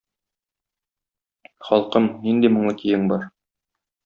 [1.67, 3.29] Халкым, нинди моңлы көең бар.